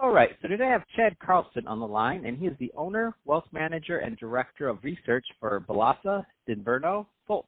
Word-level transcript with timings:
All 0.00 0.10
right, 0.10 0.30
so 0.42 0.48
today 0.48 0.64
I 0.64 0.72
have 0.72 0.82
Chad 0.96 1.16
Carlson 1.20 1.68
on 1.68 1.78
the 1.78 1.86
line, 1.86 2.26
and 2.26 2.36
he 2.36 2.46
is 2.46 2.56
the 2.58 2.72
owner, 2.76 3.14
wealth 3.24 3.44
manager, 3.52 3.98
and 3.98 4.16
director 4.16 4.68
of 4.68 4.82
research 4.82 5.24
for 5.38 5.60
Balasa 5.68 6.24
Dinverno 6.48 7.06
Foltz. 7.30 7.44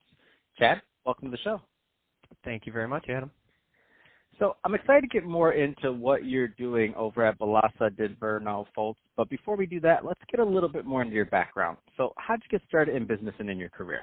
Chad, 0.57 0.81
welcome 1.05 1.29
to 1.29 1.31
the 1.31 1.43
show. 1.43 1.61
Thank 2.45 2.65
you 2.65 2.71
very 2.71 2.87
much, 2.87 3.07
Adam. 3.09 3.31
So 4.39 4.55
I'm 4.63 4.75
excited 4.75 5.01
to 5.01 5.07
get 5.07 5.25
more 5.25 5.51
into 5.51 5.91
what 5.91 6.23
you're 6.25 6.47
doing 6.47 6.95
over 6.95 7.25
at 7.25 7.37
Balasa 7.37 7.91
Dinverno 7.91 8.65
Foltz. 8.75 8.95
But 9.17 9.29
before 9.29 9.57
we 9.57 9.65
do 9.65 9.81
that, 9.81 10.05
let's 10.05 10.21
get 10.31 10.39
a 10.39 10.45
little 10.45 10.69
bit 10.69 10.85
more 10.85 11.01
into 11.01 11.15
your 11.15 11.25
background. 11.25 11.77
So 11.97 12.13
how'd 12.15 12.41
you 12.41 12.57
get 12.57 12.65
started 12.65 12.95
in 12.95 13.05
business 13.05 13.35
and 13.39 13.49
in 13.49 13.57
your 13.57 13.69
career? 13.69 14.01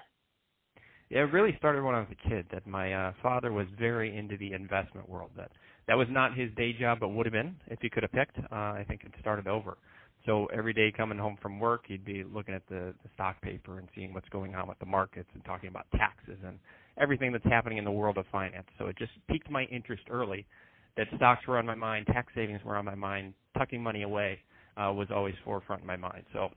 Yeah, 1.09 1.21
it 1.21 1.33
really 1.33 1.55
started 1.57 1.83
when 1.83 1.95
I 1.95 2.01
was 2.01 2.09
a 2.11 2.29
kid. 2.29 2.45
That 2.53 2.67
my 2.67 2.93
uh, 2.93 3.13
father 3.23 3.53
was 3.53 3.67
very 3.79 4.15
into 4.15 4.37
the 4.37 4.53
investment 4.53 5.09
world. 5.09 5.31
That 5.35 5.51
that 5.87 5.95
was 5.95 6.09
not 6.11 6.37
his 6.37 6.51
day 6.57 6.73
job, 6.73 7.01
but 7.01 7.09
would 7.09 7.27
have 7.27 7.33
been 7.33 7.57
if 7.69 7.79
he 7.81 7.91
could 7.91 8.03
have 8.03 8.13
picked. 8.13 8.39
Uh, 8.39 8.55
I 8.55 8.85
think 8.89 9.05
it 9.05 9.13
started 9.21 9.47
over. 9.47 9.77
So 10.27 10.47
every 10.47 10.73
day 10.73 10.91
coming 10.97 11.19
home 11.19 11.37
from 11.43 11.61
work, 11.61 11.85
he'd 11.87 12.05
be 12.05 12.25
looking 12.25 12.55
at 12.55 12.67
the, 12.69 12.95
the 13.03 13.11
stock 13.15 13.41
paper 13.43 13.79
and 13.79 13.89
seeing 13.95 14.15
what's 14.15 14.29
going 14.31 14.55
on 14.55 14.67
with 14.67 14.79
the 14.79 14.87
markets 14.87 15.29
and 15.35 15.45
talking 15.45 15.69
about 15.69 15.85
taxes 15.93 16.39
and 16.47 16.59
everything 16.99 17.31
that's 17.31 17.45
happening 17.45 17.77
in 17.77 17.85
the 17.85 17.91
world 17.91 18.17
of 18.17 18.25
finance. 18.33 18.67
So 18.79 18.87
it 18.87 18.97
just 18.97 19.13
piqued 19.29 19.51
my 19.51 19.65
interest 19.65 20.05
early 20.11 20.47
that 20.97 21.09
stocks 21.17 21.47
were 21.47 21.59
on 21.59 21.67
my 21.67 21.75
mind, 21.75 22.07
tax 22.07 22.33
savings 22.35 22.61
were 22.65 22.77
on 22.77 22.85
my 22.85 22.95
mind, 22.95 23.35
tucking 23.59 23.83
money 23.83 24.03
away 24.03 24.39
uh, 24.77 24.93
was 24.93 25.09
always 25.15 25.35
forefront 25.45 25.83
in 25.83 25.87
my 25.87 25.97
mind. 25.97 26.25
So 26.33 26.49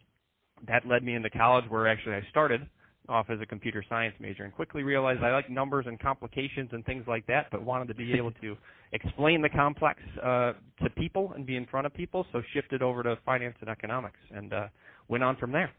that 0.67 0.87
led 0.87 1.03
me 1.03 1.15
into 1.15 1.29
college 1.29 1.65
where 1.69 1.87
actually 1.87 2.15
I 2.15 2.21
started 2.29 2.61
off 3.09 3.29
as 3.29 3.39
a 3.41 3.45
computer 3.45 3.83
science 3.87 4.15
major 4.19 4.43
and 4.43 4.53
quickly 4.53 4.83
realized 4.83 5.23
I 5.23 5.31
like 5.31 5.49
numbers 5.49 5.85
and 5.87 5.99
complications 5.99 6.69
and 6.73 6.85
things 6.85 7.05
like 7.07 7.25
that, 7.27 7.47
but 7.51 7.63
wanted 7.63 7.87
to 7.89 7.95
be 7.95 8.13
able 8.13 8.31
to 8.41 8.57
explain 8.91 9.41
the 9.41 9.49
complex 9.49 9.99
uh, 10.23 10.53
to 10.83 10.89
people 10.95 11.31
and 11.35 11.45
be 11.45 11.55
in 11.55 11.65
front 11.65 11.85
of 11.85 11.93
people. 11.93 12.25
So 12.31 12.41
shifted 12.53 12.81
over 12.81 13.03
to 13.03 13.17
finance 13.25 13.55
and 13.61 13.69
economics 13.69 14.19
and 14.31 14.53
uh, 14.53 14.67
went 15.07 15.23
on 15.23 15.37
from 15.37 15.51
there. 15.51 15.71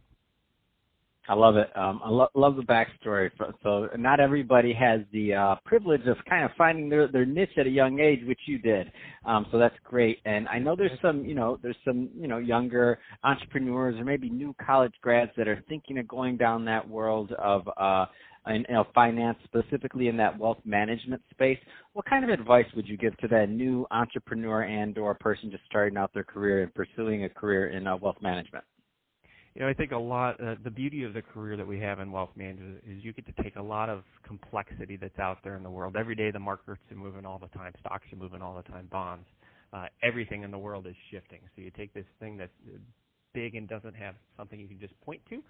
I 1.29 1.34
love 1.34 1.57
it. 1.57 1.69
Um, 1.77 2.01
I 2.03 2.09
lo- 2.09 2.29
love 2.34 2.57
the 2.57 2.62
backstory. 2.62 3.31
So 3.62 3.89
not 3.98 4.19
everybody 4.19 4.73
has 4.73 5.01
the 5.12 5.34
uh, 5.34 5.55
privilege 5.65 6.07
of 6.07 6.17
kind 6.29 6.45
of 6.45 6.51
finding 6.57 6.89
their, 6.89 7.07
their 7.07 7.27
niche 7.27 7.51
at 7.59 7.67
a 7.67 7.71
young 7.71 8.01
age, 8.01 8.21
which 8.27 8.41
you 8.47 8.59
did. 8.59 8.91
Um, 9.27 9.45
so 9.53 9.59
that's 9.59 9.75
great. 9.84 10.21
And 10.25 10.49
I 10.49 10.59
know 10.59 10.75
there's 10.75 10.99
some, 11.03 11.27
you 11.27 11.34
know, 11.34 11.59
there's 11.62 11.77
some, 11.84 12.09
you 12.17 12.29
know, 12.29 12.39
younger 12.39 12.99
entrepreneurs 13.25 14.01
or 14.01 14.05
maybe 14.05 14.31
new 14.31 14.55
college 14.65 14.95
grads 15.03 15.31
that 15.37 15.49
are 15.49 15.62
thinking 15.69 15.99
of 15.99 16.09
going 16.09 16.39
down 16.39 16.65
that 16.65 16.89
world 16.89 17.33
of 17.33 17.69
uh, 17.77 18.06
in, 18.47 18.65
you 18.67 18.75
know, 18.75 18.87
finance, 18.95 19.37
specifically 19.45 20.09
in 20.09 20.17
that 20.17 20.39
wealth 20.39 20.59
management 20.65 21.21
space. 21.31 21.59
What 21.93 22.06
kind 22.06 22.25
of 22.25 22.31
advice 22.31 22.67
would 22.75 22.89
you 22.89 22.97
give 22.97 23.15
to 23.19 23.29
that 23.29 23.50
new 23.50 23.87
entrepreneur 23.91 24.62
and/or 24.62 25.15
person 25.15 25.50
just 25.50 25.65
starting 25.67 25.99
out 25.99 26.15
their 26.15 26.25
career 26.25 26.62
and 26.62 26.75
pursuing 26.75 27.25
a 27.25 27.28
career 27.28 27.69
in 27.69 27.87
uh, 27.87 27.97
wealth 27.97 28.17
management? 28.22 28.65
You 29.54 29.62
know, 29.62 29.69
I 29.69 29.75
think 29.75 29.92
a 29.92 29.98
lot. 29.98 30.41
Uh, 30.41 30.54
the 30.62 30.70
beauty 30.70 31.04
of 31.04 31.14
the 31.14 31.22
career 31.22 31.56
that 31.56 31.66
we 31.66 31.81
have 31.81 32.00
in 32.00 32.12
wealth 32.12 32.31
management 32.36 32.82
is 32.88 33.03
you 33.03 33.12
get 33.12 33.26
to 33.26 33.42
take 33.42 33.56
a 33.56 33.62
lot 33.62 33.88
of 33.88 34.03
complexity 34.26 34.97
that's 34.97 35.19
out 35.19 35.38
there 35.42 35.56
in 35.56 35.62
the 35.62 35.70
world. 35.70 35.97
Every 35.97 36.14
day, 36.14 36.31
the 36.31 36.38
markets 36.38 36.78
are 36.91 36.97
moving 36.97 37.26
all 37.26 37.38
the 37.38 37.48
time. 37.48 37.72
Stocks 37.81 38.04
are 38.12 38.16
moving 38.16 38.42
all 38.42 38.56
the 38.56 38.69
time. 38.70 38.88
Bonds. 38.91 39.26
Uh, 39.72 39.87
everything 40.03 40.44
in 40.44 40.50
the 40.50 40.58
world 40.58 40.87
is 40.87 40.94
shifting. 41.10 41.41
So 41.54 41.62
you 41.62 41.70
take 41.70 41.92
this 41.92 42.06
thing 42.20 42.38
that's 42.38 42.53
big 43.34 43.54
and 43.54 43.69
doesn't 43.69 43.94
have 43.94 44.14
something 44.37 44.58
you 44.58 44.69
can 44.69 44.81
just 44.81 44.98
point 45.03 45.20
to, 45.28 45.42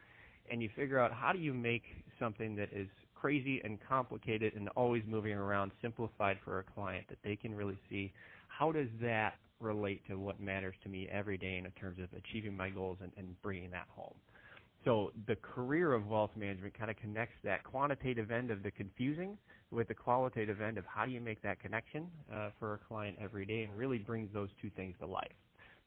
and 0.50 0.62
you 0.62 0.68
figure 0.74 0.98
out 0.98 1.12
how 1.12 1.32
do 1.32 1.38
you 1.38 1.54
make 1.54 1.82
something 2.18 2.56
that 2.56 2.68
is 2.72 2.88
crazy 3.14 3.60
and 3.64 3.78
complicated 3.88 4.54
and 4.54 4.68
always 4.70 5.02
moving 5.06 5.32
around 5.32 5.70
simplified 5.82 6.38
for 6.44 6.60
a 6.60 6.62
client 6.62 7.04
that 7.08 7.18
they 7.24 7.36
can 7.36 7.54
really 7.54 7.78
see. 7.90 8.12
How 8.48 8.72
does 8.72 8.88
that 9.00 9.34
relate 9.60 10.02
to 10.08 10.18
what 10.18 10.40
matters 10.40 10.74
to 10.82 10.88
me 10.88 11.08
every 11.10 11.36
day 11.36 11.56
in 11.56 11.70
terms 11.72 11.98
of 11.98 12.08
achieving 12.16 12.56
my 12.56 12.70
goals 12.70 12.98
and, 13.02 13.12
and 13.16 13.40
bringing 13.42 13.70
that 13.70 13.86
home. 13.90 14.14
So 14.84 15.12
the 15.26 15.36
career 15.36 15.92
of 15.92 16.06
wealth 16.06 16.30
management 16.36 16.78
kind 16.78 16.90
of 16.90 16.96
connects 16.96 17.34
that 17.44 17.64
quantitative 17.64 18.30
end 18.30 18.50
of 18.50 18.62
the 18.62 18.70
confusing 18.70 19.36
with 19.70 19.88
the 19.88 19.94
qualitative 19.94 20.60
end 20.60 20.78
of 20.78 20.84
how 20.86 21.04
do 21.04 21.10
you 21.10 21.20
make 21.20 21.42
that 21.42 21.60
connection 21.60 22.06
uh, 22.32 22.50
for 22.58 22.74
a 22.74 22.78
client 22.78 23.16
every 23.20 23.44
day 23.44 23.64
and 23.64 23.76
really 23.76 23.98
brings 23.98 24.32
those 24.32 24.48
two 24.62 24.70
things 24.76 24.94
to 25.00 25.06
life. 25.06 25.32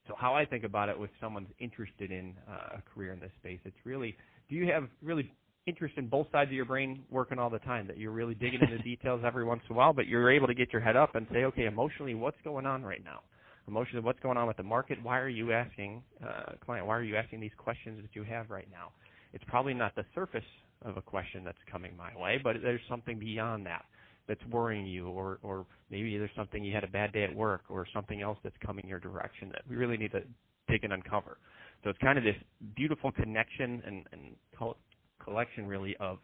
So 0.07 0.13
how 0.17 0.35
I 0.35 0.45
think 0.45 0.63
about 0.63 0.89
it 0.89 0.99
with 0.99 1.09
someone's 1.19 1.49
interested 1.59 2.11
in 2.11 2.35
uh, 2.49 2.77
a 2.79 2.81
career 2.93 3.13
in 3.13 3.19
this 3.19 3.31
space, 3.39 3.59
it's 3.65 3.77
really 3.85 4.15
do 4.49 4.55
you 4.55 4.71
have 4.71 4.88
really 5.01 5.31
interest 5.67 5.93
in 5.97 6.07
both 6.07 6.27
sides 6.31 6.49
of 6.49 6.53
your 6.53 6.65
brain 6.65 7.03
working 7.09 7.39
all 7.39 7.49
the 7.49 7.59
time 7.59 7.88
that 7.88 7.97
you're 7.97 8.11
really 8.11 8.35
digging 8.35 8.59
into 8.61 8.77
details 8.83 9.21
every 9.25 9.45
once 9.45 9.61
in 9.69 9.75
a 9.75 9.77
while, 9.77 9.93
but 9.93 10.07
you're 10.07 10.31
able 10.31 10.47
to 10.47 10.53
get 10.53 10.73
your 10.73 10.81
head 10.81 10.95
up 10.95 11.15
and 11.15 11.27
say, 11.31 11.45
okay, 11.45 11.65
emotionally, 11.65 12.15
what's 12.15 12.38
going 12.43 12.65
on 12.65 12.83
right 12.83 13.03
now? 13.03 13.21
Emotions 13.67 13.97
of 13.97 14.03
what's 14.03 14.19
going 14.19 14.38
on 14.38 14.47
with 14.47 14.57
the 14.57 14.63
market. 14.63 14.97
Why 15.01 15.19
are 15.19 15.29
you 15.29 15.51
asking, 15.51 16.03
uh, 16.23 16.53
client, 16.63 16.88
why 16.88 16.95
are 16.97 17.03
you 17.03 17.16
asking 17.16 17.39
these 17.39 17.51
questions 17.57 18.01
that 18.01 18.16
you 18.16 18.23
have 18.23 18.49
right 18.49 18.67
now? 18.72 18.91
It's 19.33 19.44
probably 19.47 19.73
not 19.73 19.95
the 19.95 20.05
surface 20.13 20.44
of 20.83 20.97
a 20.97 21.01
question 21.01 21.44
that's 21.44 21.57
coming 21.71 21.95
my 21.95 22.11
way, 22.19 22.39
but 22.44 22.57
there's 22.61 22.81
something 22.89 23.19
beyond 23.19 23.66
that 23.66 23.85
that's 24.27 24.44
worrying 24.51 24.85
you, 24.85 25.07
or, 25.07 25.39
or 25.44 25.66
maybe 25.89 26.17
there's 26.17 26.29
something 26.35 26.63
you 26.63 26.73
had 26.73 26.83
a 26.83 26.88
bad 26.88 27.11
day 27.11 27.23
at 27.23 27.35
work, 27.35 27.63
or 27.69 27.88
something 27.94 28.21
else 28.21 28.38
that's 28.44 28.55
coming 28.66 28.88
your 28.88 29.00
direction 29.00 29.50
that 29.50 29.61
we 29.69 29.75
really 29.75 29.97
need 29.97 30.11
to 30.11 30.21
dig 30.67 30.83
and 30.83 30.94
uncover. 30.94 31.38
So 31.83 31.89
it's 31.89 32.00
kind 32.00 32.17
of 32.17 32.23
this 32.23 32.35
beautiful 32.75 33.11
connection 33.11 33.81
and, 33.85 34.05
and 34.11 34.35
collection, 35.23 35.67
really, 35.67 35.95
of 36.00 36.19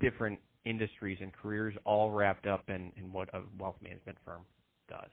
different 0.00 0.38
industries 0.64 1.18
and 1.20 1.32
careers 1.32 1.74
all 1.84 2.10
wrapped 2.10 2.46
up 2.46 2.64
in, 2.68 2.92
in 2.96 3.12
what 3.12 3.28
a 3.34 3.40
wealth 3.58 3.76
management 3.82 4.18
firm 4.24 4.42
does. 4.88 5.08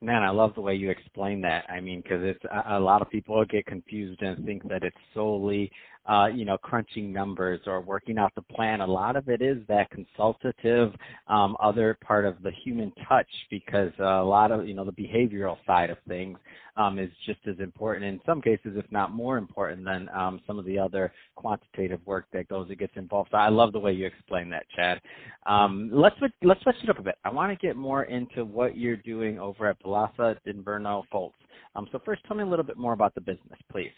Man, 0.00 0.22
I 0.22 0.30
love 0.30 0.54
the 0.54 0.60
way 0.60 0.74
you 0.74 0.90
explain 0.90 1.40
that. 1.42 1.64
I 1.70 1.80
mean, 1.80 2.02
because 2.02 2.20
it's 2.22 2.44
a, 2.44 2.76
a 2.76 2.80
lot 2.80 3.00
of 3.00 3.10
people 3.10 3.42
get 3.46 3.66
confused 3.66 4.20
and 4.22 4.44
think 4.44 4.68
that 4.68 4.82
it's 4.82 4.96
solely, 5.14 5.70
uh, 6.06 6.26
you 6.26 6.44
know, 6.44 6.58
crunching 6.58 7.12
numbers 7.12 7.60
or 7.66 7.80
working 7.80 8.18
out 8.18 8.34
the 8.34 8.42
plan. 8.42 8.80
A 8.80 8.86
lot 8.86 9.16
of 9.16 9.28
it 9.28 9.40
is 9.40 9.58
that 9.68 9.90
consultative, 9.90 10.92
um, 11.28 11.56
other 11.60 11.96
part 12.04 12.24
of 12.24 12.42
the 12.42 12.50
human 12.64 12.92
touch, 13.08 13.28
because 13.50 13.92
a 13.98 14.22
lot 14.22 14.52
of, 14.52 14.68
you 14.68 14.74
know, 14.74 14.84
the 14.84 14.92
behavioral 14.92 15.56
side 15.66 15.90
of 15.90 15.98
things 16.06 16.38
um, 16.76 16.98
is 16.98 17.10
just 17.24 17.40
as 17.48 17.58
important 17.60 18.04
in 18.04 18.20
some 18.26 18.42
cases, 18.42 18.72
if 18.76 18.84
not 18.90 19.12
more 19.12 19.38
important 19.38 19.84
than 19.84 20.08
um, 20.14 20.40
some 20.46 20.58
of 20.58 20.64
the 20.64 20.78
other 20.78 21.12
quantitative 21.36 22.00
work 22.04 22.26
that 22.32 22.48
goes 22.48 22.68
that 22.68 22.78
gets 22.78 22.96
involved. 22.96 23.30
So 23.32 23.38
I 23.38 23.48
love 23.48 23.72
the 23.72 23.78
way 23.78 23.92
you 23.92 24.06
explain 24.06 24.50
that, 24.50 24.66
Chad. 24.74 25.00
Um, 25.46 25.90
let's 25.92 26.16
let's 26.42 26.62
switch 26.62 26.76
it 26.82 26.90
up 26.90 26.98
a 26.98 27.02
bit. 27.02 27.16
I 27.24 27.30
want 27.30 27.58
to 27.58 27.66
get 27.66 27.76
more 27.76 28.04
into 28.04 28.44
what 28.44 28.76
you're 28.76 28.96
doing 28.96 29.38
over 29.38 29.68
at 29.68 29.82
Balasa 29.82 30.36
Dinverno 30.46 31.04
Foltz. 31.12 31.32
Um, 31.76 31.88
so 31.92 32.00
first, 32.04 32.22
tell 32.26 32.36
me 32.36 32.42
a 32.42 32.46
little 32.46 32.64
bit 32.64 32.76
more 32.76 32.92
about 32.92 33.14
the 33.14 33.20
business, 33.20 33.58
please. 33.70 33.90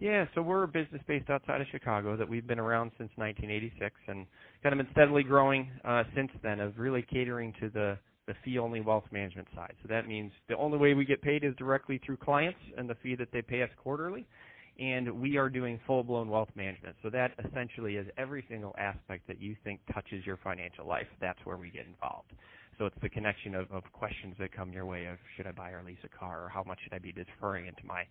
Yeah, 0.00 0.26
so 0.34 0.42
we're 0.42 0.62
a 0.62 0.68
business 0.68 1.02
based 1.08 1.28
outside 1.28 1.60
of 1.60 1.66
Chicago 1.72 2.16
that 2.16 2.28
we've 2.28 2.46
been 2.46 2.60
around 2.60 2.92
since 2.98 3.10
1986 3.16 3.96
and 4.06 4.26
kind 4.62 4.72
of 4.72 4.86
been 4.86 4.92
steadily 4.92 5.24
growing 5.24 5.70
uh, 5.84 6.04
since 6.14 6.30
then 6.42 6.60
of 6.60 6.78
really 6.78 7.02
catering 7.02 7.52
to 7.60 7.68
the 7.68 7.98
the 8.28 8.34
fee 8.44 8.58
only 8.58 8.82
wealth 8.82 9.06
management 9.10 9.48
side. 9.54 9.72
So 9.82 9.88
that 9.88 10.06
means 10.06 10.30
the 10.50 10.56
only 10.58 10.76
way 10.76 10.92
we 10.92 11.06
get 11.06 11.22
paid 11.22 11.44
is 11.44 11.54
directly 11.56 11.98
through 12.04 12.18
clients 12.18 12.58
and 12.76 12.88
the 12.88 12.94
fee 13.02 13.14
that 13.16 13.28
they 13.32 13.40
pay 13.40 13.62
us 13.62 13.70
quarterly. 13.82 14.26
And 14.78 15.10
we 15.18 15.38
are 15.38 15.48
doing 15.48 15.80
full 15.86 16.04
blown 16.04 16.28
wealth 16.28 16.50
management. 16.54 16.94
So 17.02 17.08
that 17.08 17.32
essentially 17.48 17.96
is 17.96 18.06
every 18.18 18.44
single 18.50 18.74
aspect 18.78 19.26
that 19.28 19.40
you 19.40 19.56
think 19.64 19.80
touches 19.94 20.26
your 20.26 20.36
financial 20.44 20.86
life. 20.86 21.06
That's 21.22 21.38
where 21.44 21.56
we 21.56 21.70
get 21.70 21.86
involved. 21.86 22.32
So 22.78 22.86
it's 22.86 22.96
the 23.02 23.08
connection 23.08 23.56
of, 23.56 23.70
of 23.72 23.82
questions 23.92 24.36
that 24.38 24.52
come 24.52 24.72
your 24.72 24.86
way 24.86 25.06
of 25.06 25.18
should 25.36 25.48
I 25.48 25.52
buy 25.52 25.70
or 25.70 25.82
lease 25.84 25.98
a 26.04 26.08
car 26.08 26.44
or 26.44 26.48
how 26.48 26.62
much 26.62 26.78
should 26.84 26.92
I 26.92 26.98
be 26.98 27.12
deferring 27.12 27.66
into 27.66 27.84
my 27.84 28.04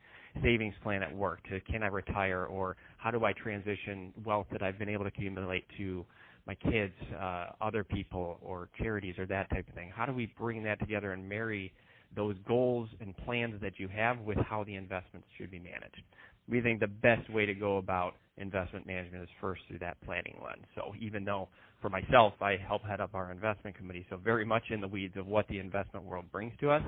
savings 0.43 0.75
plan 0.83 1.03
at 1.03 1.15
work 1.15 1.41
to 1.49 1.61
can 1.61 1.83
I 1.83 1.87
retire 1.87 2.45
or 2.45 2.75
how 2.97 3.09
do 3.09 3.23
I 3.23 3.31
transition 3.31 4.11
wealth 4.25 4.47
that 4.51 4.61
I've 4.61 4.77
been 4.77 4.89
able 4.89 5.05
to 5.05 5.07
accumulate 5.07 5.63
to 5.77 6.05
my 6.45 6.55
kids, 6.55 6.93
uh, 7.19 7.47
other 7.61 7.83
people, 7.83 8.37
or 8.41 8.69
charities, 8.77 9.15
or 9.17 9.25
that 9.27 9.49
type 9.49 9.67
of 9.67 9.73
thing? 9.73 9.91
How 9.93 10.05
do 10.05 10.13
we 10.13 10.33
bring 10.37 10.63
that 10.63 10.79
together 10.79 11.11
and 11.11 11.27
marry 11.27 11.73
those 12.15 12.35
goals 12.47 12.89
and 13.01 13.15
plans 13.17 13.61
that 13.61 13.73
you 13.77 13.87
have 13.89 14.19
with 14.19 14.37
how 14.37 14.63
the 14.63 14.75
investments 14.75 15.27
should 15.37 15.51
be 15.51 15.59
managed? 15.59 16.01
We 16.49 16.61
think 16.61 16.79
the 16.79 16.87
best 16.87 17.29
way 17.29 17.45
to 17.45 17.53
go 17.53 17.77
about 17.77 18.15
investment 18.37 18.85
management 18.85 19.23
is 19.23 19.29
first 19.41 19.61
through 19.67 19.79
that 19.79 19.97
planning 20.05 20.39
lens. 20.43 20.65
So 20.75 20.93
even 20.99 21.25
though 21.25 21.49
for 21.81 21.89
myself 21.89 22.33
I 22.41 22.57
help 22.57 22.83
head 22.83 23.01
up 23.01 23.11
our 23.13 23.31
investment 23.31 23.75
committee, 23.75 24.05
so 24.09 24.17
very 24.17 24.45
much 24.45 24.63
in 24.69 24.81
the 24.81 24.87
weeds 24.87 25.15
of 25.17 25.27
what 25.27 25.47
the 25.47 25.59
investment 25.59 26.05
world 26.05 26.25
brings 26.31 26.53
to 26.61 26.71
us, 26.71 26.83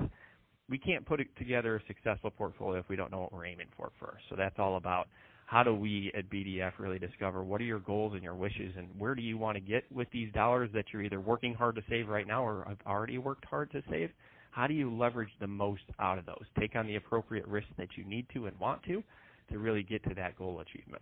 we 0.69 0.77
can't 0.77 1.05
put 1.05 1.19
together 1.37 1.75
a 1.77 1.81
successful 1.87 2.29
portfolio 2.29 2.79
if 2.79 2.87
we 2.89 2.95
don't 2.95 3.11
know 3.11 3.21
what 3.21 3.33
we're 3.33 3.45
aiming 3.45 3.67
for 3.75 3.91
first. 3.99 4.23
So 4.29 4.35
that's 4.35 4.55
all 4.59 4.77
about 4.77 5.07
how 5.47 5.63
do 5.63 5.73
we 5.73 6.11
at 6.15 6.29
BDF 6.29 6.73
really 6.77 6.99
discover 6.99 7.43
what 7.43 7.59
are 7.59 7.63
your 7.63 7.79
goals 7.79 8.13
and 8.13 8.21
your 8.21 8.35
wishes 8.35 8.71
and 8.77 8.87
where 8.99 9.15
do 9.15 9.23
you 9.23 9.35
want 9.35 9.55
to 9.55 9.61
get 9.61 9.83
with 9.91 10.07
these 10.11 10.31
dollars 10.31 10.69
that 10.75 10.85
you're 10.93 11.01
either 11.01 11.19
working 11.19 11.55
hard 11.55 11.75
to 11.75 11.81
save 11.89 12.07
right 12.07 12.27
now 12.27 12.45
or 12.45 12.65
have 12.67 12.77
already 12.85 13.17
worked 13.17 13.45
hard 13.45 13.71
to 13.71 13.81
save? 13.89 14.11
How 14.51 14.67
do 14.67 14.75
you 14.75 14.95
leverage 14.95 15.31
the 15.39 15.47
most 15.47 15.81
out 15.99 16.19
of 16.19 16.27
those? 16.27 16.43
Take 16.59 16.75
on 16.75 16.85
the 16.85 16.97
appropriate 16.97 17.47
risks 17.47 17.71
that 17.77 17.89
you 17.95 18.03
need 18.03 18.27
to 18.33 18.45
and 18.45 18.59
want 18.59 18.83
to 18.83 19.03
to 19.51 19.57
really 19.57 19.81
get 19.81 20.03
to 20.03 20.13
that 20.15 20.37
goal 20.37 20.59
achievement. 20.59 21.01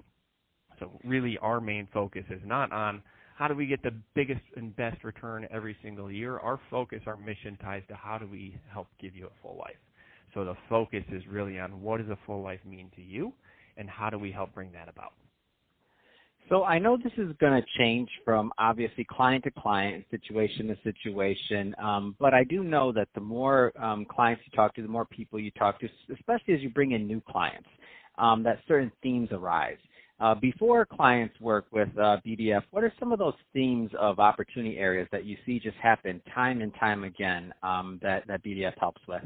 So 0.79 0.91
really 1.03 1.37
our 1.39 1.59
main 1.59 1.87
focus 1.93 2.23
is 2.29 2.41
not 2.45 2.71
on 2.71 3.01
how 3.37 3.47
do 3.47 3.53
we 3.53 3.67
get 3.67 3.83
the 3.83 3.93
biggest 4.15 4.41
and 4.55 4.75
best 4.75 5.03
return 5.03 5.47
every 5.51 5.77
single 5.83 6.11
year. 6.11 6.39
Our 6.39 6.59
focus, 6.71 7.01
our 7.05 7.17
mission 7.17 7.57
ties 7.61 7.83
to 7.89 7.95
how 7.95 8.17
do 8.17 8.27
we 8.27 8.59
help 8.71 8.87
give 8.99 9.15
you 9.15 9.27
a 9.27 9.41
full 9.41 9.57
life. 9.57 9.75
So 10.33 10.43
the 10.43 10.55
focus 10.69 11.03
is 11.11 11.23
really 11.27 11.59
on 11.59 11.81
what 11.81 12.01
does 12.01 12.09
a 12.09 12.17
full 12.25 12.41
life 12.41 12.59
mean 12.65 12.91
to 12.95 13.01
you 13.01 13.33
and 13.77 13.89
how 13.89 14.09
do 14.09 14.17
we 14.17 14.31
help 14.31 14.53
bring 14.53 14.71
that 14.73 14.89
about? 14.89 15.13
So 16.49 16.63
I 16.63 16.79
know 16.79 16.97
this 16.97 17.11
is 17.17 17.35
going 17.41 17.61
to 17.61 17.67
change 17.77 18.09
from 18.23 18.53
obviously 18.57 19.05
client 19.09 19.43
to 19.43 19.51
client, 19.51 20.05
situation 20.09 20.67
to 20.67 20.77
situation, 20.81 21.75
um, 21.77 22.15
but 22.19 22.33
I 22.33 22.45
do 22.45 22.63
know 22.63 22.93
that 22.93 23.09
the 23.15 23.21
more 23.21 23.73
um, 23.81 24.05
clients 24.05 24.43
you 24.45 24.55
talk 24.55 24.73
to, 24.75 24.81
the 24.81 24.87
more 24.87 25.05
people 25.05 25.39
you 25.39 25.51
talk 25.51 25.79
to, 25.81 25.89
especially 26.13 26.53
as 26.53 26.61
you 26.61 26.69
bring 26.69 26.93
in 26.93 27.05
new 27.05 27.21
clients, 27.29 27.67
um, 28.17 28.43
that 28.43 28.59
certain 28.65 28.91
themes 29.03 29.29
arise. 29.33 29.77
Uh, 30.19 30.33
before 30.33 30.85
clients 30.85 31.39
work 31.39 31.65
with 31.71 31.89
uh, 31.97 32.17
BDF, 32.25 32.63
what 32.71 32.83
are 32.83 32.91
some 32.99 33.11
of 33.11 33.19
those 33.19 33.35
themes 33.53 33.91
of 33.99 34.19
opportunity 34.19 34.77
areas 34.77 35.07
that 35.11 35.25
you 35.25 35.37
see 35.45 35.59
just 35.59 35.77
happen 35.77 36.21
time 36.33 36.61
and 36.61 36.73
time 36.79 37.03
again 37.03 37.53
um, 37.61 37.99
that, 38.01 38.25
that 38.27 38.43
BDF 38.43 38.73
helps 38.79 39.01
with? 39.07 39.21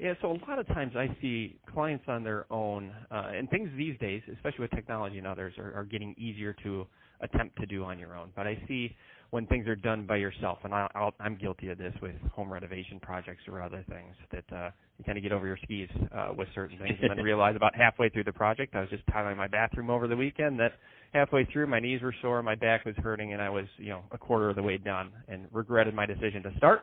Yeah, 0.00 0.14
so 0.22 0.32
a 0.32 0.38
lot 0.48 0.58
of 0.58 0.66
times 0.68 0.94
I 0.96 1.14
see 1.20 1.58
clients 1.70 2.04
on 2.08 2.24
their 2.24 2.50
own, 2.50 2.90
uh, 3.10 3.32
and 3.34 3.50
things 3.50 3.68
these 3.76 3.98
days, 3.98 4.22
especially 4.32 4.62
with 4.62 4.70
technology 4.70 5.18
and 5.18 5.26
others, 5.26 5.54
are, 5.58 5.74
are 5.74 5.84
getting 5.84 6.14
easier 6.16 6.54
to 6.62 6.86
attempt 7.22 7.58
to 7.60 7.66
do 7.66 7.84
on 7.84 7.98
your 7.98 8.16
own. 8.16 8.30
But 8.34 8.46
I 8.46 8.60
see 8.68 8.94
when 9.30 9.46
things 9.46 9.66
are 9.66 9.76
done 9.76 10.06
by 10.06 10.16
yourself, 10.16 10.58
and 10.64 10.74
I, 10.74 10.88
I'll, 10.94 11.14
I'm 11.18 11.36
guilty 11.36 11.68
of 11.68 11.78
this 11.78 11.94
with 12.02 12.14
home 12.32 12.52
renovation 12.52 13.00
projects 13.00 13.42
or 13.48 13.62
other 13.62 13.84
things, 13.88 14.14
that 14.30 14.56
uh, 14.56 14.70
you 14.98 15.04
kind 15.04 15.16
of 15.16 15.22
get 15.22 15.32
over 15.32 15.46
your 15.46 15.58
skis 15.62 15.88
uh, 16.14 16.32
with 16.36 16.48
certain 16.54 16.78
things, 16.78 16.98
and 17.00 17.10
then 17.10 17.18
realize 17.24 17.56
about 17.56 17.74
halfway 17.74 18.10
through 18.10 18.24
the 18.24 18.32
project, 18.32 18.74
I 18.74 18.80
was 18.80 18.90
just 18.90 19.04
tiling 19.10 19.36
my 19.36 19.48
bathroom 19.48 19.88
over 19.88 20.06
the 20.06 20.16
weekend. 20.16 20.60
That 20.60 20.72
halfway 21.14 21.46
through, 21.46 21.66
my 21.68 21.80
knees 21.80 22.02
were 22.02 22.14
sore, 22.20 22.42
my 22.42 22.54
back 22.54 22.84
was 22.84 22.94
hurting, 22.96 23.32
and 23.32 23.40
I 23.40 23.48
was, 23.48 23.64
you 23.78 23.88
know, 23.88 24.02
a 24.10 24.18
quarter 24.18 24.50
of 24.50 24.56
the 24.56 24.62
way 24.62 24.76
done, 24.76 25.10
and 25.28 25.46
regretted 25.50 25.94
my 25.94 26.04
decision 26.04 26.42
to 26.42 26.52
start 26.58 26.82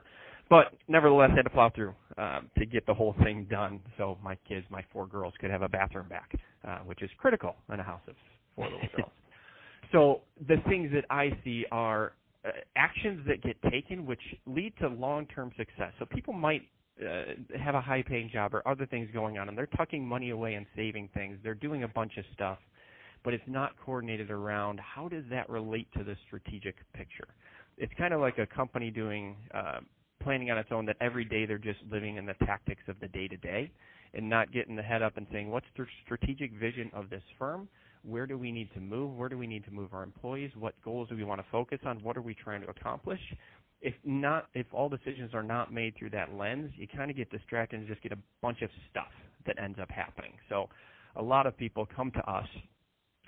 but 0.50 0.74
nevertheless 0.88 1.30
I 1.32 1.38
had 1.38 1.44
to 1.44 1.50
plow 1.52 1.70
through 1.74 1.94
um, 2.18 2.50
to 2.58 2.66
get 2.66 2.86
the 2.88 2.94
whole 2.94 3.16
thing 3.24 3.46
done 3.50 3.80
so 3.98 4.18
my 4.24 4.36
kids, 4.48 4.66
my 4.70 4.84
four 4.92 5.06
girls, 5.06 5.34
could 5.40 5.52
have 5.52 5.62
a 5.62 5.70
bathroom 5.70 6.08
back, 6.10 6.32
uh, 6.68 6.80
which 6.80 7.02
is 7.04 7.10
critical 7.18 7.56
in 7.72 7.80
a 7.80 7.84
house 7.84 8.02
of 8.08 8.16
four 8.56 8.66
little 8.66 8.80
girls. 8.96 9.12
So 9.92 10.22
the 10.48 10.58
things 10.68 10.92
that 10.94 11.06
I 11.10 11.32
see 11.44 11.66
are 11.72 12.14
uh, 12.46 12.52
actions 12.76 13.26
that 13.28 13.42
get 13.42 13.62
taken 13.72 14.06
which 14.06 14.22
lead 14.46 14.74
to 14.80 14.88
long-term 14.88 15.52
success. 15.58 15.92
So 16.00 16.06
people 16.06 16.34
might 16.34 16.62
uh, 17.02 17.34
have 17.62 17.76
a 17.76 17.82
high-paying 17.82 18.30
job 18.32 18.54
or 18.54 18.66
other 18.68 18.86
things 18.86 19.10
going 19.14 19.38
on, 19.38 19.50
and 19.50 19.58
they're 19.58 19.68
tucking 19.78 20.06
money 20.06 20.30
away 20.30 20.54
and 20.54 20.66
saving 20.76 21.10
things. 21.14 21.38
They're 21.44 21.54
doing 21.54 21.84
a 21.84 21.88
bunch 21.88 22.18
of 22.18 22.26
stuff, 22.34 22.60
but 23.24 23.34
it's 23.34 23.44
not 23.48 23.72
coordinated 23.84 24.32
around 24.32 24.80
how 24.80 25.08
does 25.08 25.24
that 25.30 25.50
relate 25.50 25.88
to 25.98 26.04
the 26.04 26.16
strategic 26.28 26.76
picture. 26.94 27.28
It's 27.78 27.94
kind 27.98 28.14
of 28.14 28.22
like 28.22 28.38
a 28.38 28.46
company 28.46 28.92
doing 28.92 29.36
uh, 29.54 29.80
planning 30.22 30.52
on 30.52 30.58
its 30.58 30.70
own 30.72 30.86
that 30.86 30.98
every 31.02 31.26
day 31.26 31.46
they're 31.46 31.58
just 31.58 31.80
living 31.90 32.18
in 32.18 32.26
the 32.26 32.36
tactics 32.46 32.84
of 32.88 33.00
the 33.00 33.08
day 33.08 33.28
to 33.28 33.38
day 33.38 33.72
and 34.14 34.30
not 34.30 34.52
getting 34.52 34.76
the 34.76 34.82
head 34.82 35.02
up 35.02 35.18
and 35.18 35.28
saying, 35.32 35.50
what's 35.50 35.66
the 35.78 35.86
strategic 36.06 36.52
vision 36.54 36.90
of 36.94 37.10
this 37.10 37.24
firm? 37.38 37.68
Where 38.04 38.26
do 38.26 38.38
we 38.38 38.52
need 38.52 38.70
to 38.74 38.80
move? 38.80 39.16
Where 39.16 39.30
do 39.30 39.38
we 39.38 39.48
need 39.48 39.66
to 39.66 39.72
move 39.72 39.94
our 39.94 40.04
employees? 40.04 40.52
What 40.58 40.74
goals 40.84 41.10
do 41.10 41.16
we 41.16 41.24
want 41.24 41.42
to 41.42 41.48
focus 41.52 41.80
on? 41.86 42.02
What 42.02 42.18
are 42.18 42.22
we 42.22 42.34
trying 42.34 42.62
to 42.62 42.70
accomplish? 42.70 43.20
If 43.82 43.94
not, 44.04 44.48
if 44.54 44.66
all 44.72 44.90
decisions 44.90 45.34
are 45.34 45.44
not 45.44 45.74
made 45.74 45.96
through 45.98 46.12
that 46.12 46.34
lens, 46.34 46.72
you 46.76 46.88
kind 46.88 47.12
of 47.12 47.18
get 47.18 47.30
distracted 47.30 47.80
and 47.80 47.88
just 47.88 48.02
get 48.02 48.12
a 48.12 48.18
bunch 48.42 48.62
of 48.62 48.70
stuff 48.90 49.12
that 49.46 49.62
ends 49.62 49.80
up 49.82 49.90
happening. 49.90 50.34
So 50.50 50.70
a 51.16 51.22
lot 51.22 51.46
of 51.46 51.58
people 51.58 51.88
come 51.96 52.12
to 52.12 52.30
us 52.30 52.48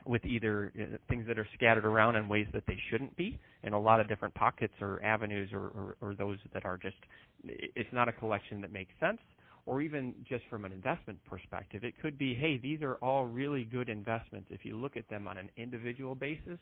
with 0.06 0.26
either 0.26 0.72
uh, 0.80 0.98
things 1.10 1.26
that 1.28 1.38
are 1.38 1.48
scattered 1.56 1.86
around 1.86 2.16
in 2.16 2.28
ways 2.28 2.48
that 2.54 2.64
they 2.68 2.78
shouldn't 2.90 3.16
be 3.16 3.40
in 3.64 3.74
a 3.74 3.80
lot 3.80 4.00
of 4.00 4.08
different 4.08 4.34
pockets 4.34 4.74
or 4.82 5.04
avenues 5.04 5.50
or, 5.54 5.68
or, 5.68 5.96
or 6.02 6.16
those 6.16 6.38
that 6.54 6.66
are 6.66 6.78
just 6.78 6.96
it's 7.44 7.90
not 7.92 8.08
a 8.08 8.12
collection 8.12 8.62
that 8.62 8.72
makes 8.72 8.92
sense 9.00 9.20
or 9.66 9.82
even 9.82 10.14
just 10.28 10.44
from 10.50 10.66
an 10.66 10.72
investment 10.72 11.20
perspective 11.26 11.84
it 11.84 11.94
could 12.02 12.18
be 12.18 12.34
hey 12.34 12.58
these 12.58 12.82
are 12.82 12.96
all 12.96 13.26
really 13.26 13.64
good 13.64 13.90
investments 13.90 14.48
if 14.50 14.66
you 14.66 14.76
look 14.76 14.98
at 14.98 15.08
them 15.10 15.28
on 15.28 15.38
an 15.38 15.50
individual 15.58 16.16
basis. 16.16 16.60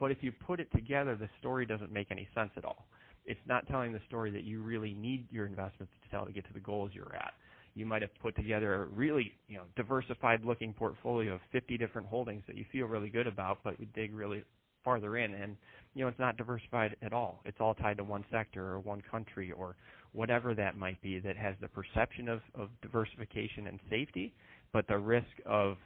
But 0.00 0.12
if 0.12 0.18
you 0.20 0.32
put 0.32 0.60
it 0.60 0.70
together 0.72 1.16
the 1.16 1.28
story 1.40 1.66
doesn't 1.66 1.92
make 1.92 2.10
any 2.10 2.28
sense 2.34 2.50
at 2.56 2.64
all. 2.64 2.86
It's 3.24 3.40
not 3.46 3.66
telling 3.68 3.92
the 3.92 4.00
story 4.06 4.30
that 4.30 4.44
you 4.44 4.62
really 4.62 4.94
need 4.94 5.26
your 5.30 5.46
investments 5.46 5.92
to 6.02 6.10
tell 6.10 6.24
to 6.24 6.32
get 6.32 6.46
to 6.46 6.52
the 6.54 6.60
goals 6.60 6.92
you're 6.94 7.14
at. 7.14 7.34
You 7.74 7.84
might 7.84 8.02
have 8.02 8.14
put 8.22 8.34
together 8.34 8.82
a 8.82 8.86
really 8.86 9.32
you 9.48 9.56
know 9.56 9.64
diversified 9.76 10.44
looking 10.44 10.72
portfolio 10.72 11.34
of 11.34 11.40
50 11.52 11.76
different 11.78 12.08
holdings 12.08 12.42
that 12.46 12.56
you 12.56 12.64
feel 12.72 12.86
really 12.86 13.10
good 13.10 13.26
about, 13.26 13.58
but 13.62 13.78
you 13.78 13.86
dig 13.94 14.14
really 14.14 14.44
farther 14.84 15.16
in, 15.16 15.34
and 15.34 15.56
you 15.94 16.02
know 16.02 16.08
it's 16.08 16.18
not 16.18 16.36
diversified 16.36 16.96
at 17.02 17.12
all. 17.12 17.40
It's 17.44 17.58
all 17.60 17.74
tied 17.74 17.96
to 17.98 18.04
one 18.04 18.24
sector 18.30 18.64
or 18.72 18.80
one 18.80 19.02
country 19.10 19.52
or 19.52 19.76
whatever 20.12 20.54
that 20.54 20.76
might 20.76 21.00
be 21.02 21.18
that 21.20 21.36
has 21.36 21.54
the 21.60 21.68
perception 21.68 22.28
of, 22.28 22.40
of 22.54 22.68
diversification 22.82 23.66
and 23.66 23.78
safety, 23.90 24.34
but 24.72 24.86
the 24.88 24.98
risk 24.98 25.26
of 25.46 25.76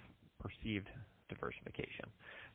perceived 0.41 0.89
diversification. 1.29 2.07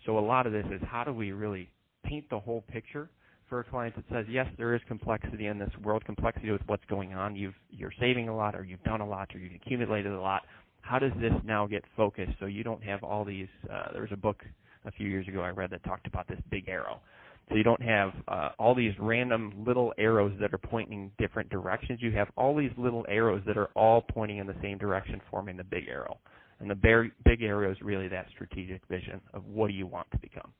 So 0.05 0.17
a 0.17 0.21
lot 0.21 0.45
of 0.45 0.53
this 0.53 0.65
is 0.71 0.81
how 0.89 1.03
do 1.03 1.13
we 1.13 1.31
really 1.31 1.69
paint 2.03 2.29
the 2.29 2.39
whole 2.39 2.63
picture 2.71 3.09
for 3.49 3.59
a 3.61 3.63
client 3.63 3.95
that 3.95 4.05
says, 4.11 4.25
yes, 4.29 4.47
there 4.57 4.75
is 4.75 4.81
complexity 4.87 5.47
in 5.47 5.57
this 5.57 5.71
world, 5.83 6.03
complexity 6.05 6.51
with 6.51 6.61
what's 6.67 6.83
going 6.89 7.13
on. 7.13 7.35
You've, 7.35 7.55
you're 7.69 7.93
saving 7.99 8.27
a 8.29 8.35
lot, 8.35 8.55
or 8.55 8.63
you've 8.63 8.83
done 8.83 9.01
a 9.01 9.07
lot, 9.07 9.29
or 9.33 9.39
you've 9.39 9.53
accumulated 9.55 10.11
a 10.11 10.19
lot. 10.19 10.43
How 10.81 10.99
does 10.99 11.13
this 11.19 11.33
now 11.45 11.65
get 11.65 11.83
focused 11.95 12.33
so 12.39 12.45
you 12.45 12.63
don't 12.63 12.83
have 12.83 13.03
all 13.03 13.23
these? 13.25 13.47
Uh, 13.71 13.91
there 13.93 14.01
was 14.01 14.11
a 14.11 14.17
book 14.17 14.43
a 14.87 14.91
few 14.91 15.07
years 15.07 15.27
ago 15.27 15.41
I 15.41 15.49
read 15.49 15.69
that 15.71 15.83
talked 15.83 16.07
about 16.07 16.27
this 16.27 16.39
big 16.49 16.67
arrow. 16.67 17.01
So 17.49 17.55
you 17.55 17.63
don't 17.63 17.81
have 17.81 18.11
uh, 18.27 18.49
all 18.59 18.75
these 18.75 18.93
random 18.99 19.53
little 19.65 19.93
arrows 19.97 20.33
that 20.41 20.53
are 20.53 20.57
pointing 20.57 21.11
different 21.17 21.49
directions. 21.49 21.99
You 22.01 22.11
have 22.11 22.27
all 22.35 22.55
these 22.55 22.71
little 22.77 23.05
arrows 23.07 23.41
that 23.47 23.57
are 23.57 23.69
all 23.75 24.01
pointing 24.01 24.39
in 24.39 24.47
the 24.47 24.55
same 24.61 24.77
direction, 24.77 25.21
forming 25.31 25.55
the 25.55 25.63
big 25.63 25.87
arrow. 25.87 26.17
And 26.59 26.69
the 26.69 26.75
big 27.23 27.41
arrow 27.43 27.71
is 27.71 27.77
really 27.81 28.07
that 28.09 28.25
strategic 28.33 28.81
vision 28.87 29.21
of 29.33 29.45
what 29.45 29.67
do 29.67 29.73
you 29.73 29.87
want 29.87 30.09
to 30.11 30.17
become. 30.17 30.51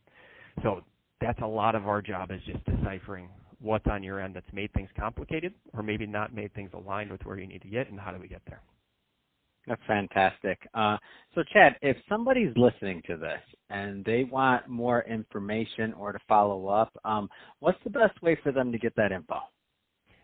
So 0.63 0.81
that's 1.19 1.39
a 1.41 1.48
lot 1.48 1.75
of 1.75 1.88
our 1.88 2.01
job 2.01 2.31
is 2.31 2.39
just 2.46 2.63
deciphering 2.65 3.29
what's 3.60 3.88
on 3.88 4.03
your 4.03 4.22
end 4.22 4.36
that's 4.36 4.53
made 4.53 4.72
things 4.74 4.89
complicated 4.98 5.53
or 5.74 5.84
maybe 5.84 6.05
not 6.05 6.34
made 6.34 6.53
things 6.53 6.69
aligned 6.74 7.12
with 7.12 7.25
where 7.25 7.38
you 7.38 7.48
need 7.48 7.63
to 7.63 7.67
get 7.67 7.89
and 7.89 8.00
how 8.00 8.12
do 8.12 8.19
we 8.19 8.27
get 8.27 8.41
there. 8.48 8.62
That's 9.67 9.81
fantastic. 9.86 10.59
Uh, 10.74 10.97
so, 11.36 11.43
Chad, 11.51 11.75
if 11.81 11.97
somebody's 12.07 12.55
listening 12.55 13.01
to 13.07 13.17
this 13.17 13.41
and 13.69 14.03
they 14.05 14.24
want 14.24 14.69
more 14.69 15.03
information 15.03 15.93
or 15.93 16.13
to 16.13 16.19
follow 16.27 16.67
up, 16.67 16.91
um, 17.03 17.29
what's 17.59 17.77
the 17.83 17.89
best 17.89 18.21
way 18.21 18.38
for 18.41 18.53
them 18.53 18.71
to 18.71 18.77
get 18.77 18.95
that 18.95 19.12
info? 19.12 19.39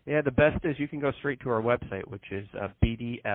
Yeah, 0.06 0.22
the 0.22 0.30
best 0.30 0.64
is 0.64 0.78
you 0.78 0.88
can 0.88 1.00
go 1.00 1.12
straight 1.18 1.40
to 1.40 1.50
our 1.50 1.60
website, 1.62 2.08
which 2.08 2.24
is 2.30 2.46
uh, 2.60 2.68
bdfllc.com. 2.82 3.30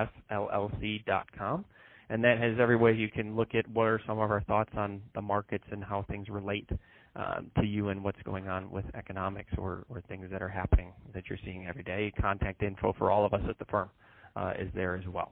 And 2.12 2.24
that 2.24 2.40
has 2.40 2.58
every 2.60 2.76
way 2.76 2.94
you 2.94 3.10
can 3.10 3.36
look 3.36 3.54
at 3.54 3.68
what 3.70 3.84
are 3.84 4.02
some 4.08 4.18
of 4.18 4.32
our 4.32 4.42
thoughts 4.42 4.72
on 4.76 5.00
the 5.14 5.22
markets 5.22 5.66
and 5.72 5.84
how 5.84 6.06
things 6.10 6.28
relate 6.28 6.68
um, 7.16 7.52
to 7.60 7.66
you 7.68 7.90
and 7.90 8.04
what's 8.04 8.22
going 8.24 8.48
on 8.48 8.72
with 8.72 8.86
economics 8.96 9.52
or, 9.60 9.86
or 9.90 10.02
things 10.08 10.26
that 10.32 10.42
are 10.42 10.50
happening 10.50 10.92
that 11.14 11.26
you're 11.30 11.38
seeing 11.46 11.68
every 11.68 11.84
day. 11.84 12.12
Contact 12.20 12.64
info 12.64 12.94
for 12.98 13.12
all 13.12 13.28
of 13.28 13.36
us 13.36 13.42
at 13.48 13.60
the 13.60 13.66
firm 13.66 13.92
uh, 14.36 14.54
is 14.60 14.70
there 14.74 14.96
as 14.96 15.08
well. 15.08 15.32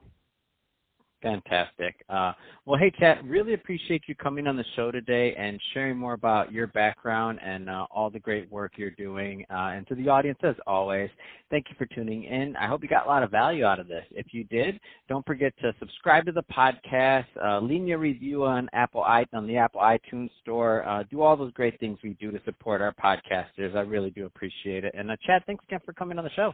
Fantastic. 1.23 1.95
Uh, 2.09 2.33
well, 2.65 2.79
hey, 2.79 2.91
Chad, 2.99 3.27
really 3.27 3.55
appreciate 3.55 4.03
you 4.07 4.13
coming 4.13 4.45
on 4.45 4.55
the 4.55 4.63
show 4.75 4.91
today 4.91 5.33
and 5.35 5.59
sharing 5.73 5.97
more 5.97 6.13
about 6.13 6.51
your 6.51 6.67
background 6.67 7.39
and 7.43 7.69
uh, 7.69 7.87
all 7.89 8.11
the 8.11 8.19
great 8.19 8.51
work 8.51 8.73
you're 8.75 8.91
doing. 8.91 9.43
Uh, 9.49 9.73
and 9.73 9.87
to 9.87 9.95
the 9.95 10.07
audience, 10.07 10.37
as 10.43 10.53
always, 10.67 11.09
thank 11.49 11.65
you 11.69 11.75
for 11.75 11.87
tuning 11.87 12.25
in. 12.25 12.55
I 12.55 12.67
hope 12.67 12.83
you 12.83 12.89
got 12.89 13.05
a 13.05 13.09
lot 13.09 13.23
of 13.23 13.31
value 13.31 13.65
out 13.65 13.79
of 13.79 13.87
this. 13.87 14.05
If 14.11 14.27
you 14.31 14.43
did, 14.43 14.79
don't 15.09 15.25
forget 15.25 15.53
to 15.61 15.73
subscribe 15.79 16.25
to 16.27 16.31
the 16.31 16.43
podcast, 16.43 17.25
uh, 17.43 17.59
leave 17.61 17.81
me 17.81 17.93
a 17.93 17.97
review 17.97 18.45
on 18.45 18.69
Apple 18.73 19.01
on 19.01 19.47
the 19.47 19.57
Apple 19.57 19.81
iTunes 19.81 20.29
Store. 20.41 20.87
Uh, 20.87 21.03
do 21.09 21.21
all 21.21 21.35
those 21.35 21.51
great 21.53 21.79
things 21.79 21.97
we 22.03 22.13
do 22.19 22.29
to 22.31 22.39
support 22.45 22.79
our 22.79 22.93
podcasters. 22.93 23.75
I 23.75 23.81
really 23.81 24.11
do 24.11 24.27
appreciate 24.27 24.85
it. 24.85 24.93
And 24.95 25.09
uh, 25.09 25.15
Chad, 25.25 25.41
thanks 25.47 25.63
again 25.67 25.79
for 25.83 25.93
coming 25.93 26.19
on 26.19 26.25
the 26.25 26.31
show. 26.35 26.53